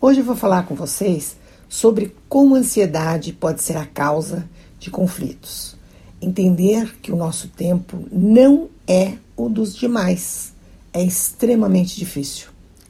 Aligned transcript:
Hoje 0.00 0.20
eu 0.20 0.24
vou 0.24 0.36
falar 0.36 0.64
com 0.64 0.76
vocês 0.76 1.36
sobre 1.68 2.14
como 2.28 2.54
a 2.54 2.58
ansiedade 2.58 3.32
pode 3.32 3.64
ser 3.64 3.76
a 3.76 3.84
causa 3.84 4.48
de 4.78 4.92
conflitos. 4.92 5.74
Entender 6.22 6.94
que 7.02 7.10
o 7.10 7.16
nosso 7.16 7.48
tempo 7.48 8.06
não 8.12 8.68
é 8.86 9.14
o 9.36 9.48
dos 9.48 9.74
demais. 9.74 10.52
É 10.92 11.02
extremamente 11.02 11.96
difícil 11.96 12.46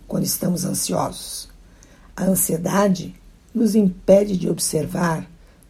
quando 0.07 0.25
estamos 0.25 0.67
ansiosos. 0.67 1.49
A 2.15 2.25
ansiedade 2.25 3.15
nos 3.55 3.75
impede 3.75 4.37
de 4.37 4.51
observar 4.51 5.27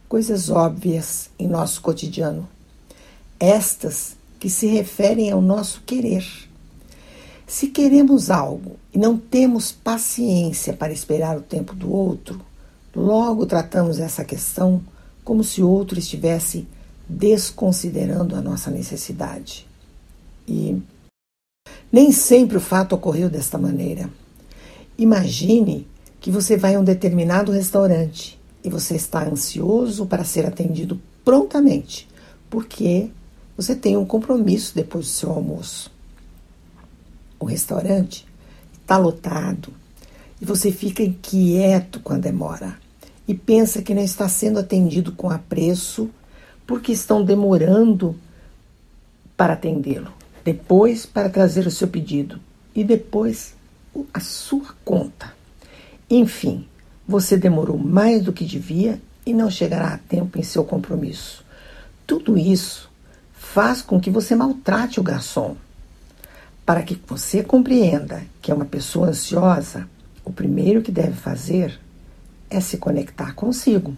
coisas 0.08 0.50
óbvias 0.50 1.30
em 1.38 1.46
nosso 1.46 1.80
cotidiano. 1.80 2.48
Estas 3.38 4.16
que 4.40 4.50
se 4.50 4.66
referem 4.66 5.30
ao 5.30 5.40
nosso 5.40 5.82
querer 5.86 6.47
se 7.48 7.68
queremos 7.68 8.30
algo 8.30 8.76
e 8.92 8.98
não 8.98 9.16
temos 9.16 9.72
paciência 9.72 10.74
para 10.74 10.92
esperar 10.92 11.38
o 11.38 11.40
tempo 11.40 11.74
do 11.74 11.90
outro, 11.90 12.38
logo 12.94 13.46
tratamos 13.46 13.98
essa 13.98 14.22
questão 14.22 14.82
como 15.24 15.42
se 15.42 15.62
o 15.62 15.68
outro 15.68 15.98
estivesse 15.98 16.68
desconsiderando 17.08 18.36
a 18.36 18.42
nossa 18.42 18.70
necessidade. 18.70 19.66
E 20.46 20.78
nem 21.90 22.12
sempre 22.12 22.58
o 22.58 22.60
fato 22.60 22.94
ocorreu 22.94 23.30
desta 23.30 23.56
maneira. 23.56 24.10
Imagine 24.98 25.88
que 26.20 26.30
você 26.30 26.54
vai 26.54 26.74
a 26.74 26.80
um 26.80 26.84
determinado 26.84 27.50
restaurante 27.50 28.38
e 28.62 28.68
você 28.68 28.94
está 28.94 29.26
ansioso 29.26 30.04
para 30.04 30.22
ser 30.22 30.44
atendido 30.44 31.00
prontamente, 31.24 32.06
porque 32.50 33.08
você 33.56 33.74
tem 33.74 33.96
um 33.96 34.04
compromisso 34.04 34.74
depois 34.74 35.06
do 35.06 35.12
seu 35.12 35.30
almoço 35.30 35.96
o 37.38 37.44
restaurante 37.44 38.26
está 38.80 38.96
lotado 38.96 39.72
e 40.40 40.44
você 40.44 40.72
fica 40.72 41.02
inquieto 41.02 42.00
quando 42.00 42.22
demora 42.22 42.76
e 43.26 43.34
pensa 43.34 43.82
que 43.82 43.94
não 43.94 44.02
está 44.02 44.28
sendo 44.28 44.58
atendido 44.58 45.12
com 45.12 45.30
apreço 45.30 46.08
porque 46.66 46.92
estão 46.92 47.24
demorando 47.24 48.16
para 49.36 49.52
atendê-lo, 49.52 50.12
depois 50.44 51.06
para 51.06 51.28
trazer 51.28 51.66
o 51.66 51.70
seu 51.70 51.88
pedido 51.88 52.40
e 52.74 52.82
depois 52.82 53.54
a 54.12 54.20
sua 54.20 54.74
conta. 54.84 55.32
Enfim, 56.10 56.66
você 57.06 57.36
demorou 57.36 57.78
mais 57.78 58.22
do 58.22 58.32
que 58.32 58.44
devia 58.44 59.00
e 59.24 59.32
não 59.32 59.50
chegará 59.50 59.94
a 59.94 59.98
tempo 59.98 60.38
em 60.38 60.42
seu 60.42 60.64
compromisso. 60.64 61.44
Tudo 62.06 62.38
isso 62.38 62.90
faz 63.32 63.82
com 63.82 64.00
que 64.00 64.10
você 64.10 64.34
maltrate 64.34 65.00
o 65.00 65.02
garçom 65.02 65.56
para 66.68 66.82
que 66.82 67.00
você 67.06 67.42
compreenda 67.42 68.22
que 68.42 68.52
é 68.52 68.54
uma 68.54 68.66
pessoa 68.66 69.08
ansiosa, 69.08 69.88
o 70.22 70.30
primeiro 70.30 70.82
que 70.82 70.92
deve 70.92 71.14
fazer 71.14 71.80
é 72.50 72.60
se 72.60 72.76
conectar 72.76 73.34
consigo, 73.34 73.96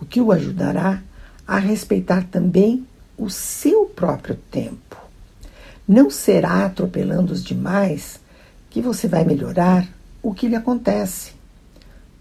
o 0.00 0.06
que 0.06 0.18
o 0.18 0.32
ajudará 0.32 1.02
a 1.46 1.58
respeitar 1.58 2.24
também 2.30 2.86
o 3.14 3.28
seu 3.28 3.84
próprio 3.84 4.36
tempo. 4.50 4.96
Não 5.86 6.08
será 6.08 6.64
atropelando 6.64 7.34
os 7.34 7.44
demais 7.44 8.20
que 8.70 8.80
você 8.80 9.06
vai 9.06 9.26
melhorar 9.26 9.86
o 10.22 10.32
que 10.32 10.48
lhe 10.48 10.56
acontece. 10.56 11.32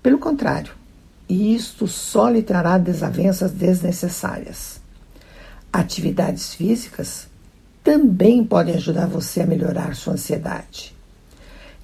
Pelo 0.04 0.20
contrário, 0.20 0.74
e 1.30 1.56
isto 1.56 1.88
só 1.88 2.28
lhe 2.28 2.44
trará 2.44 2.78
desavenças 2.78 3.54
desnecessárias. 3.54 4.82
Atividades 5.72 6.54
físicas 6.54 7.30
também 7.86 8.44
podem 8.44 8.74
ajudar 8.74 9.06
você 9.06 9.42
a 9.42 9.46
melhorar 9.46 9.96
sua 9.96 10.14
ansiedade. 10.14 10.92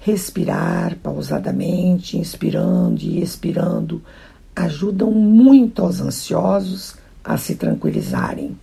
Respirar 0.00 0.96
pausadamente, 0.96 2.18
inspirando 2.18 3.00
e 3.02 3.22
expirando, 3.22 4.02
ajudam 4.54 5.12
muito 5.12 5.80
aos 5.80 6.00
ansiosos 6.00 6.96
a 7.22 7.36
se 7.36 7.54
tranquilizarem 7.54 8.58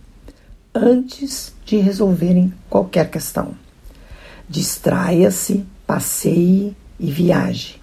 antes 0.74 1.54
de 1.64 1.78
resolverem 1.78 2.52
qualquer 2.68 3.10
questão. 3.10 3.54
Distraia-se, 4.46 5.64
passeie 5.86 6.76
e 6.98 7.10
viaje. 7.10 7.80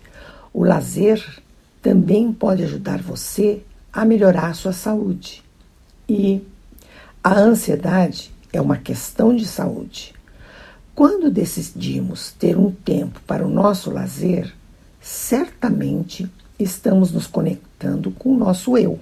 O 0.54 0.64
lazer 0.64 1.42
também 1.82 2.32
pode 2.32 2.64
ajudar 2.64 3.02
você 3.02 3.64
a 3.92 4.06
melhorar 4.06 4.54
sua 4.54 4.72
saúde. 4.72 5.44
E 6.08 6.44
a 7.24 7.34
ansiedade 7.40 8.37
é 8.58 8.62
uma 8.62 8.78
questão 8.78 9.36
de 9.36 9.46
saúde. 9.46 10.14
Quando 10.96 11.30
decidimos 11.30 12.32
ter 12.32 12.58
um 12.58 12.72
tempo 12.72 13.22
para 13.28 13.46
o 13.46 13.50
nosso 13.50 13.92
lazer, 13.92 14.52
certamente 15.00 16.30
estamos 16.58 17.12
nos 17.12 17.28
conectando 17.28 18.10
com 18.12 18.34
o 18.34 18.38
nosso 18.38 18.76
eu 18.76 19.00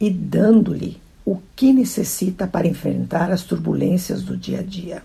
e 0.00 0.08
dando-lhe 0.08 0.98
o 1.26 1.38
que 1.54 1.72
necessita 1.72 2.46
para 2.46 2.66
enfrentar 2.66 3.30
as 3.30 3.42
turbulências 3.42 4.22
do 4.22 4.36
dia 4.36 4.60
a 4.60 4.62
dia. 4.62 5.02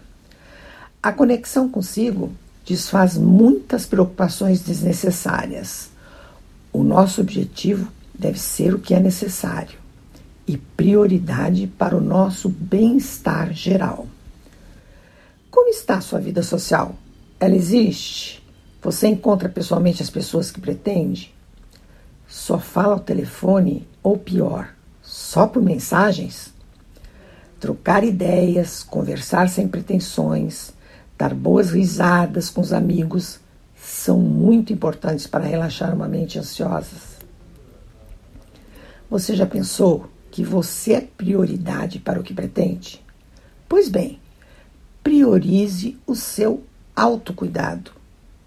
A 1.03 1.11
conexão 1.11 1.69
consigo 1.69 2.31
desfaz 2.65 3.17
muitas 3.17 3.85
preocupações 3.85 4.61
desnecessárias. 4.61 5.89
O 6.71 6.83
nosso 6.83 7.19
objetivo 7.19 7.91
deve 8.17 8.39
ser 8.39 8.73
o 8.73 8.79
que 8.79 8.93
é 8.93 8.99
necessário 8.99 9.88
e 10.49 10.57
prioridade 10.57 11.67
para 11.67 11.95
o 11.95 12.01
nosso 12.01 12.49
bem-estar 12.49 13.53
geral. 13.53 14.07
Como 15.51 15.69
está 15.69 15.97
a 15.97 16.01
sua 16.01 16.19
vida 16.19 16.41
social? 16.41 16.95
Ela 17.39 17.55
existe? 17.55 18.43
Você 18.81 19.07
encontra 19.07 19.47
pessoalmente 19.47 20.01
as 20.01 20.09
pessoas 20.09 20.49
que 20.49 20.59
pretende? 20.59 21.31
Só 22.27 22.57
fala 22.57 22.93
ao 22.93 22.99
telefone 22.99 23.88
ou 24.01 24.17
pior, 24.17 24.73
só 25.03 25.45
por 25.45 25.61
mensagens? 25.61 26.51
Trocar 27.59 28.03
ideias, 28.03 28.81
conversar 28.81 29.49
sem 29.49 29.67
pretensões, 29.67 30.71
dar 31.15 31.35
boas 31.35 31.69
risadas 31.69 32.49
com 32.49 32.61
os 32.61 32.73
amigos 32.73 33.39
são 33.79 34.17
muito 34.17 34.73
importantes 34.73 35.27
para 35.27 35.45
relaxar 35.45 35.93
uma 35.93 36.07
mente 36.07 36.39
ansiosa. 36.39 36.95
Você 39.11 39.35
já 39.35 39.45
pensou 39.45 40.09
que 40.31 40.44
você 40.44 40.94
é 40.94 41.01
prioridade 41.01 42.00
para 42.00 42.19
o 42.19 42.23
que 42.23 42.34
pretende? 42.34 43.03
Pois 43.67 43.90
bem, 43.90 44.19
priorize 45.03 45.97
o 46.06 46.16
seu 46.16 46.63
autocuidado. 46.95 47.91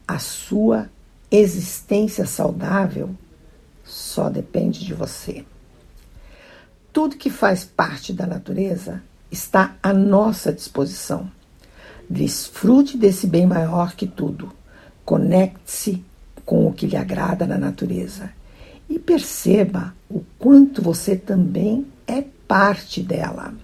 A 0.06 0.18
sua 0.18 0.90
existência 1.30 2.26
saudável 2.26 3.14
só 3.84 4.28
depende 4.28 4.84
de 4.84 4.94
você. 4.94 5.44
Tudo 6.92 7.16
que 7.16 7.30
faz 7.30 7.64
parte 7.64 8.12
da 8.12 8.26
natureza 8.26 9.02
está 9.30 9.76
à 9.82 9.92
nossa 9.92 10.52
disposição. 10.52 11.30
Desfrute 12.08 12.98
desse 12.98 13.26
bem 13.26 13.46
maior 13.46 13.94
que 13.94 14.06
tudo. 14.06 14.52
Conecte-se 15.04 16.04
com 16.44 16.66
o 16.66 16.72
que 16.72 16.86
lhe 16.86 16.96
agrada 16.96 17.46
na 17.46 17.56
natureza 17.56 18.30
e 18.92 18.98
perceba 18.98 19.94
o 20.10 20.20
quanto 20.38 20.82
você 20.82 21.16
também 21.16 21.86
é 22.06 22.22
parte 22.46 23.00
dela. 23.00 23.54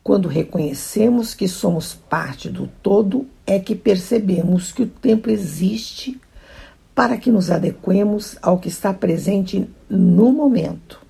Quando 0.00 0.28
reconhecemos 0.28 1.34
que 1.34 1.48
somos 1.48 1.92
parte 1.92 2.48
do 2.48 2.68
todo, 2.80 3.26
é 3.44 3.58
que 3.58 3.74
percebemos 3.74 4.70
que 4.70 4.84
o 4.84 4.86
tempo 4.86 5.28
existe 5.28 6.20
para 6.94 7.16
que 7.16 7.32
nos 7.32 7.50
adequemos 7.50 8.36
ao 8.40 8.60
que 8.60 8.68
está 8.68 8.94
presente 8.94 9.68
no 9.90 10.30
momento. 10.30 11.00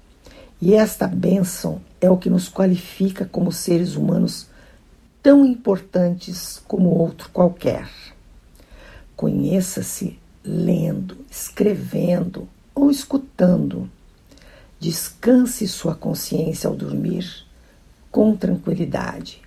E 0.59 0.73
esta 0.73 1.07
bênção 1.07 1.83
é 2.01 2.09
o 2.09 2.17
que 2.17 2.31
nos 2.31 2.49
qualifica 2.49 3.27
como 3.27 3.53
seres 3.53 3.95
humanos 3.95 4.47
tão 5.23 5.45
importantes 5.45 6.63
como 6.67 6.89
outro 6.89 7.29
qualquer. 7.29 7.91
Conheça-se 9.15 10.19
lendo, 10.43 11.19
escrevendo, 11.31 12.49
ou 12.75 12.91
escutando. 12.91 13.89
Descanse 14.81 15.67
sua 15.69 15.95
consciência 15.95 16.69
ao 16.69 16.75
dormir 16.75 17.45
com 18.11 18.37
tranquilidade. 18.37 19.41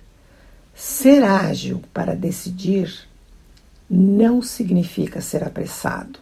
Ser 0.74 1.22
ágil 1.22 1.82
para 1.92 2.14
decidir 2.14 3.06
não 3.88 4.42
significa 4.42 5.20
ser 5.20 5.42
apressado. 5.42 6.18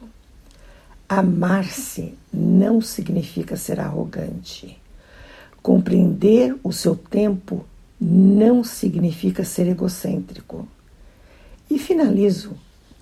Amar-se 1.08 2.14
não 2.32 2.80
significa 2.80 3.56
ser 3.56 3.80
arrogante. 3.80 4.78
Compreender 5.62 6.56
o 6.62 6.72
seu 6.72 6.96
tempo 6.96 7.64
não 8.00 8.62
significa 8.62 9.44
ser 9.44 9.66
egocêntrico. 9.66 10.68
E 11.70 11.78
finalizo 11.78 12.56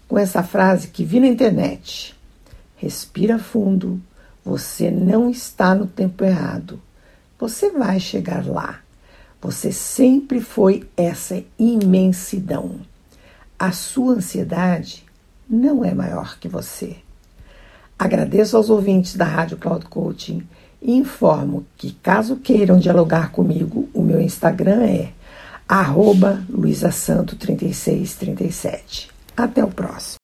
com 0.09 0.19
essa 0.19 0.43
frase 0.43 0.89
que 0.89 1.05
vi 1.05 1.21
na 1.21 1.27
internet: 1.27 2.15
Respira 2.85 3.39
fundo, 3.39 4.01
você 4.45 4.91
não 4.91 5.31
está 5.31 5.75
no 5.75 5.87
tempo 5.87 6.23
errado. 6.23 6.79
Você 7.39 7.71
vai 7.71 7.99
chegar 7.99 8.47
lá. 8.47 8.81
Você 9.41 9.73
sempre 9.73 10.39
foi 10.39 10.87
essa 10.95 11.43
imensidão. 11.59 12.81
A 13.59 13.73
sua 13.73 14.17
ansiedade 14.17 15.03
não 15.49 15.83
é 15.83 15.95
maior 15.95 16.39
que 16.39 16.47
você. 16.47 16.97
Agradeço 17.99 18.55
aos 18.55 18.69
ouvintes 18.69 19.17
da 19.17 19.25
Rádio 19.25 19.57
Cloud 19.57 19.87
Coaching 19.87 20.47
e 20.83 20.93
informo 20.93 21.65
que, 21.79 21.93
caso 21.93 22.37
queiram 22.37 22.79
dialogar 22.79 23.33
comigo, 23.33 23.89
o 23.95 24.03
meu 24.03 24.21
Instagram 24.21 24.83
é 24.83 25.11
arroba 25.67 26.45
luisasanto3637. 26.53 29.09
Até 29.35 29.65
o 29.65 29.69
próximo. 29.69 30.24